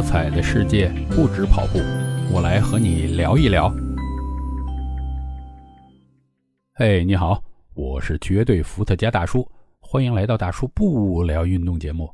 [0.00, 1.78] 多彩的世界不止跑步，
[2.32, 3.70] 我来和你聊一聊。
[6.72, 7.38] 嘿，你好，
[7.74, 9.46] 我是绝对伏特加大叔，
[9.78, 12.10] 欢迎来到大叔不聊运动节目。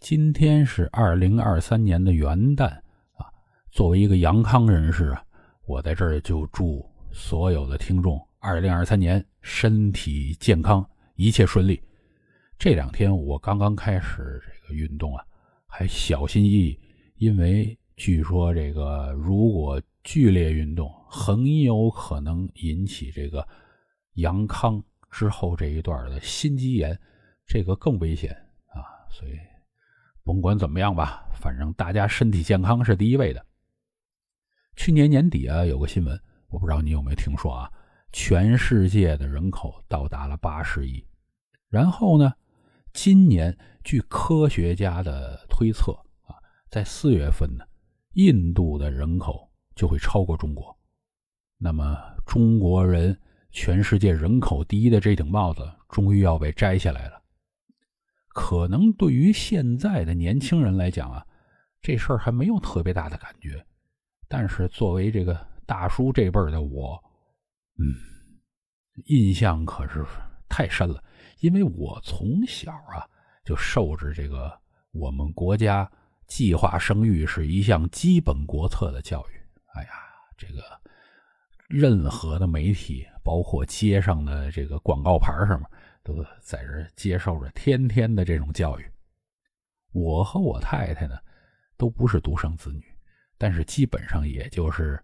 [0.00, 2.66] 今天是二零二三年的元旦
[3.12, 3.30] 啊，
[3.70, 5.22] 作为一个阳康人士啊，
[5.64, 10.84] 我在这儿就祝所有的听众二零二三年身体健康，
[11.14, 11.80] 一切顺利。
[12.58, 15.24] 这两天我刚刚开始这个运动啊。
[15.74, 16.78] 还小心翼翼，
[17.22, 23.46] 因为据说这个如果剧烈运动，很有可能引起这个
[24.14, 26.98] 阳康之后这一段的心肌炎，
[27.46, 28.32] 这个更危险
[28.70, 28.82] 啊！
[29.08, 29.38] 所以
[30.24, 33.46] 甭管怎么样吧，反正大家身体健康是第一位的。
[34.74, 37.70] 去年年底啊，有个新闻，我不知道你有没有听说啊？
[38.10, 41.06] 全世界的人口到达了八十亿，
[41.68, 42.32] 然后呢？
[42.92, 45.96] 今年，据科学家的推测，
[46.72, 47.62] 在四月份呢，
[48.14, 50.74] 印度的人口就会超过中国。
[51.58, 53.14] 那么，中国人
[53.50, 57.22] 全世界人口第一的这顶帽子，终于要被摘下来了。
[58.28, 61.26] 可能对于现在的年轻人来讲啊，
[61.82, 63.62] 这事儿还没有特别大的感觉。
[64.26, 66.98] 但是，作为这个大叔这辈儿的我，
[67.76, 67.84] 嗯，
[69.08, 70.06] 印象可是
[70.48, 71.04] 太深了。
[71.40, 73.06] 因为我从小啊
[73.44, 74.50] 就受着这个
[74.92, 75.86] 我们国家
[76.32, 79.34] 计划生育是一项基本国策的教育。
[79.74, 79.90] 哎呀，
[80.34, 80.62] 这个
[81.68, 85.68] 任何的媒体，包括街上的这个广告牌上面，
[86.02, 88.90] 都在这接受着天天的这种教育。
[89.92, 91.18] 我和我太太呢，
[91.76, 92.82] 都不是独生子女，
[93.36, 94.98] 但是基本上也就是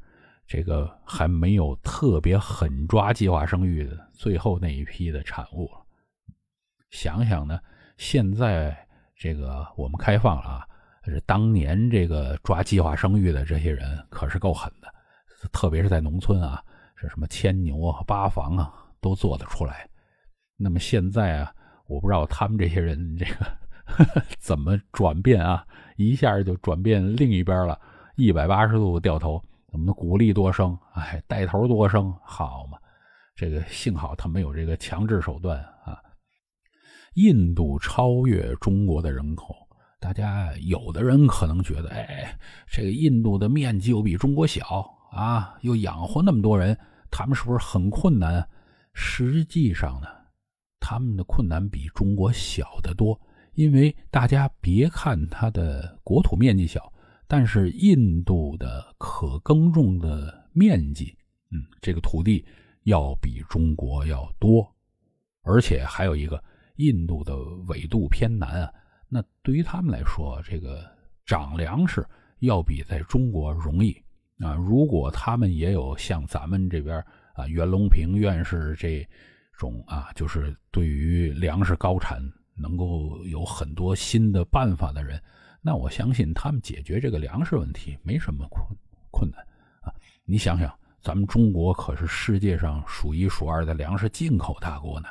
[0.47, 5.85] 这个还没有特别狠抓计划生育的最后那一批的产物了。
[6.89, 7.61] 想想呢，
[7.99, 8.75] 现在
[9.15, 10.68] 这个我们开放了啊，
[11.09, 14.89] 是当年这个抓计划生育的这些人可是够狠的，
[15.53, 16.63] 特别是在农村啊，
[16.97, 19.89] 是什么牵牛啊、扒房啊都做得出来。
[20.57, 21.55] 那么现在啊，
[21.87, 25.65] 我不知道他们这些人这个 怎么转变啊，
[25.97, 27.81] 一下就转变另一边了，
[28.17, 32.79] 一百八十度掉头，我们的鼓励多生，哎，带头多生，好嘛，
[33.35, 36.03] 这个幸好他没有这个强制手段啊。
[37.15, 39.57] 印度超越中国的人口，
[40.01, 46.79] 大家有的人可能觉得，哎，这个印度的面积又比中国小啊，又养活那么多人，
[47.11, 48.49] 他们是不是很困难？
[48.95, 50.07] 实际上呢，
[50.79, 53.19] 他们的困难比中国小得多。
[53.55, 56.93] 因为大家别看它的国土面积小，
[57.27, 61.17] 但是印度的可耕种的面积，
[61.51, 62.45] 嗯，这个土地
[62.85, 64.73] 要比中国要多，
[65.43, 66.43] 而且还有一个。
[66.79, 67.35] 印度的
[67.67, 68.73] 纬度偏南啊，
[69.09, 70.85] 那对于他们来说，这个
[71.25, 72.07] 长粮食
[72.41, 73.93] 要比在中国容易
[74.39, 74.55] 啊。
[74.55, 77.03] 如果他们也有像咱们这边
[77.35, 79.07] 啊袁隆平院士这
[79.53, 82.21] 种啊，就是对于粮食高产
[82.55, 85.21] 能够有很多新的办法的人，
[85.63, 88.63] 那我相信他们解决这个粮食问题没什么困
[89.11, 89.41] 困难
[89.81, 89.93] 啊。
[90.25, 95.09] 你想想，咱们中国可是世界上数一数二的粮食进口大国呢。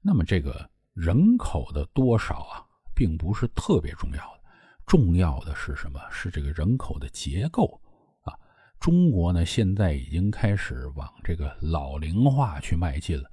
[0.00, 4.40] 那么这个人口的多少啊，并不是特别重要的，
[4.86, 6.00] 重要的是什么？
[6.10, 7.80] 是这个人口的结构
[8.22, 8.32] 啊。
[8.78, 13.28] 中国呢，现在已经开始往这个老龄化去迈进了。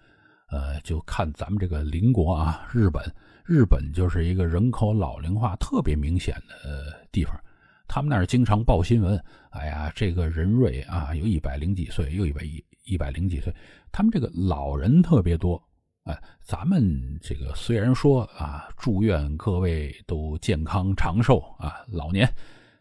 [0.50, 3.02] 呃，就看咱们这个邻国啊，日本，
[3.46, 7.40] 日本就是一个人口老龄化特别明显的地方。
[7.88, 13.54] 他们那儿经常报新闻，哎呀，这个人瑞啊，有一百零几岁，又一百一一百零几岁，
[13.92, 15.62] 他们这个老人特别多。
[16.04, 22.28] 哎，咱们这个虽然说啊，祝愿各位都健康长寿啊，老年，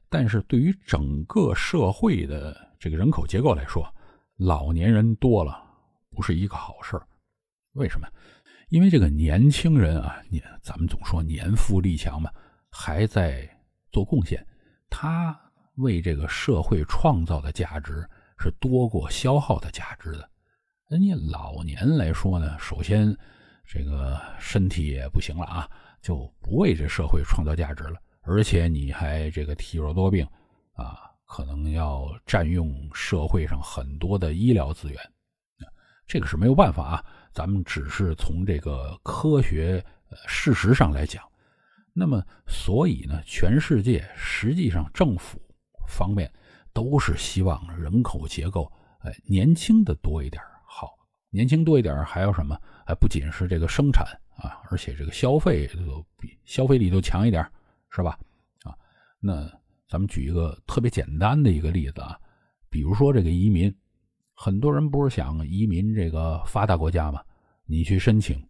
[0.08, 3.86] 但是对于整个社会的这个人口结构来说，
[4.36, 5.62] 老年人多了
[6.10, 6.98] 不是一个好事。
[7.72, 8.08] 为什么？
[8.70, 12.30] 因为这个年轻人啊，年咱们总说年富力强嘛，
[12.70, 13.46] 还在
[13.92, 14.46] 做贡献，
[14.88, 15.38] 他
[15.74, 18.08] 为这个社会创造的价值
[18.38, 20.29] 是多过消耗的价值的。
[20.92, 23.16] 那你老年来说呢，首先
[23.64, 25.70] 这个身体也不行了啊，
[26.02, 30.26] 就不为这社会创造价值了，而且你还这个体弱多病
[30.72, 34.98] 啊，可能要占用社会上很多的医疗资源，
[36.08, 37.04] 这个是没有办法啊。
[37.32, 39.84] 咱们只是从这个科学
[40.26, 41.22] 事实上来讲，
[41.92, 45.40] 那么所以呢，全世界实际上政府
[45.86, 46.28] 方面
[46.72, 48.68] 都是希望人口结构
[49.02, 50.42] 哎年轻的多一点。
[51.30, 52.60] 年轻多一点还有什么？
[52.86, 54.04] 还不仅是这个生产
[54.36, 57.48] 啊，而且这个消费都比消费力都强一点，
[57.90, 58.18] 是吧？
[58.64, 58.76] 啊，
[59.20, 59.48] 那
[59.88, 62.18] 咱们举一个特别简单的一个例子啊，
[62.68, 63.72] 比如说这个移民，
[64.34, 67.22] 很多人不是想移民这个发达国家吗？
[67.64, 68.44] 你去申请，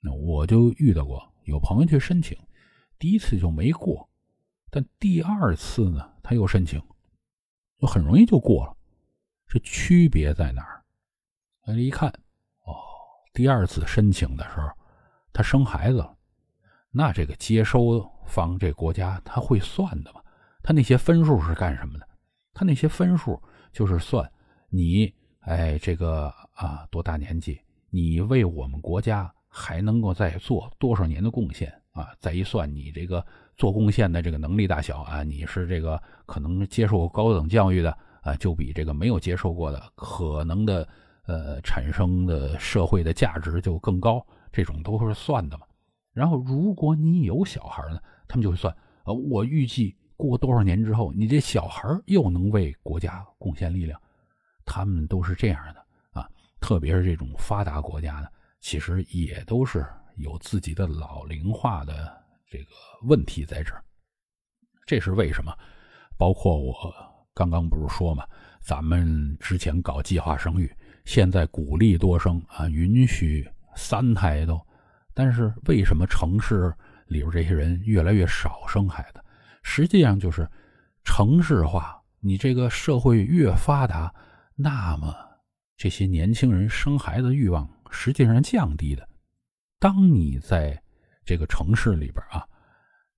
[0.00, 2.36] 那我就遇到过有朋友去申请，
[2.98, 4.06] 第一次就没过，
[4.70, 6.78] 但第二次呢，他又申请，
[7.80, 8.76] 就很容易就过了。
[9.46, 10.84] 这区别在哪儿？
[11.64, 12.12] 大家一看，
[13.36, 14.66] 第二次申请的时候，
[15.30, 16.16] 他生孩子了，
[16.90, 20.22] 那这个接收方这国家他会算的嘛？
[20.62, 22.08] 他那些分数是干什么的？
[22.54, 23.38] 他那些分数
[23.74, 24.26] 就是算
[24.70, 27.60] 你，哎，这个啊，多大年纪？
[27.90, 32.08] 你为我们国家还能够再做多少年的贡献啊？
[32.18, 33.22] 再一算，你这个
[33.58, 37.90] 做贡献的这个能力大小啊，你是这个可能接受过高等教育的
[38.22, 40.88] 啊，就比这个没有接受过的可能的
[41.26, 44.24] 呃产生的社会的价值就更高。
[44.52, 45.66] 这种都是算的嘛。
[46.12, 48.74] 然后如果你有小孩呢，他们就会算，
[49.04, 54.00] 呃，我预计过多少年之后，你这小孩又能为国家贡献力量，
[54.64, 56.26] 他们都是这样的啊。
[56.58, 58.28] 特别是这种发达国家呢，
[58.60, 59.86] 其实也都是
[60.16, 61.94] 有自己的老龄化的
[62.48, 62.70] 这个
[63.02, 63.84] 问题在这儿。
[64.86, 65.52] 这是为什么？
[66.16, 66.74] 包括我
[67.34, 68.26] 刚刚不是说嘛，
[68.62, 70.74] 咱们之前搞计划生育，
[71.06, 74.60] 现在鼓励多生啊，允许三胎都，
[75.14, 76.74] 但是为什么城市
[77.06, 79.20] 里边这些人越来越少生孩子？
[79.62, 80.46] 实际上就是
[81.04, 84.12] 城市化，你这个社会越发达，
[84.56, 85.14] 那么。
[85.76, 89.06] 这些年轻人生孩子欲望实际上降低的。
[89.78, 90.82] 当你在
[91.24, 92.44] 这个城市里边啊，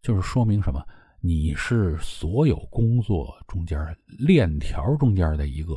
[0.02, 0.84] 就是说明什么？
[1.20, 3.79] 你是所有工作中间
[4.19, 5.75] 链条中间的一个，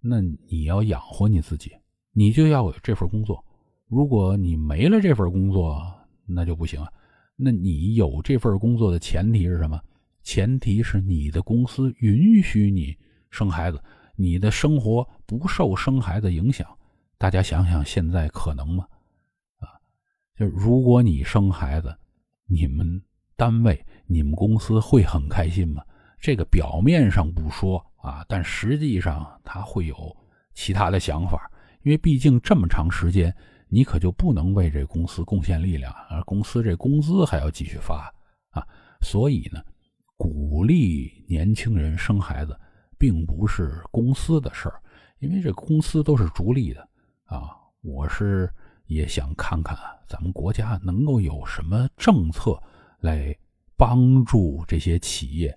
[0.00, 1.72] 那你要养活你自己，
[2.12, 3.44] 你就要有这份工作。
[3.86, 5.82] 如果你没了这份工作，
[6.26, 6.92] 那就不行啊。
[7.36, 9.80] 那你有这份工作的前提是什么？
[10.22, 12.96] 前提是你的公司允许你
[13.30, 13.82] 生孩子。
[14.20, 16.66] 你的生活不受生孩子影响，
[17.16, 18.84] 大家想想现在可能吗？
[19.58, 19.78] 啊，
[20.36, 21.96] 就如果你生孩子，
[22.46, 23.00] 你们
[23.36, 25.82] 单位、你们公司会很开心吗？
[26.20, 30.16] 这个表面上不说啊，但实际上他会有
[30.54, 31.50] 其他的想法，
[31.82, 33.34] 因为毕竟这么长时间，
[33.68, 38.12] 你可就不能为这公司贡献力量，而公司这工资还要继续发
[38.50, 38.66] 啊，
[39.00, 39.60] 所以呢，
[40.16, 42.58] 鼓励年轻人生孩子。
[43.00, 44.82] 并不是公司的事儿，
[45.20, 46.80] 因为这公司都是逐利的
[47.26, 47.54] 啊。
[47.80, 48.52] 我是
[48.86, 49.78] 也想看看
[50.08, 52.60] 咱们国家能够有什么政策
[52.98, 53.32] 来
[53.76, 55.56] 帮助这些企业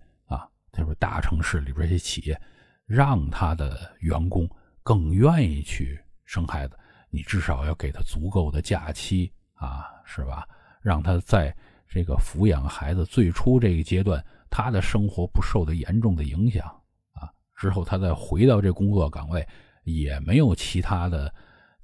[0.74, 2.40] 就是大城市里边这些企业，
[2.86, 4.50] 让他的员工
[4.84, 6.78] 更愿意去生孩子。
[7.10, 10.48] 你至少要给他足够的假期啊，是吧？
[10.82, 11.54] 让他在
[11.88, 16.66] 这个抚养孩子最初这个阶段，他的生活不受到严重的影响
[17.12, 17.30] 啊。
[17.56, 19.46] 之后，他再回到这工作岗位，
[19.84, 21.32] 也没有其他的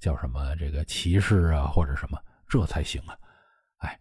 [0.00, 2.18] 叫什么这个歧视啊，或者什么，
[2.48, 3.14] 这才行啊！
[3.80, 4.00] 哎，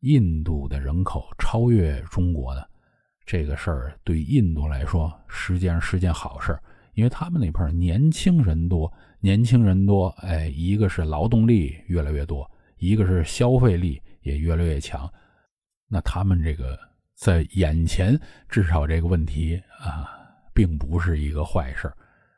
[0.00, 2.68] 印度的人口超越中国的
[3.26, 6.58] 这个事儿，对印度来说实际上是件好事，
[6.94, 8.90] 因为他们那片年轻人多，
[9.20, 15.12] 年轻人多，哎，一个是劳动力越来越多，一个是消费力也越来越强，
[15.88, 16.78] 那他们这个
[17.16, 18.18] 在眼前
[18.48, 20.14] 至少这个问题啊。
[20.56, 21.92] 并不是一个坏事，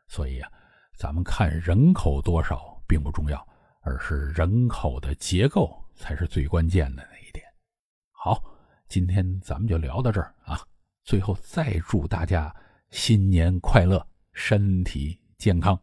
[0.09, 0.51] 所以啊，
[0.97, 3.47] 咱们看人口多少并不重要，
[3.83, 7.47] 而是人口的结构才是最关键的那一点。
[8.11, 8.43] 好，
[8.89, 10.59] 今天咱们就聊到这儿啊，
[11.09, 12.55] 最后再祝大家
[12.91, 15.81] 新年快乐，身体健康。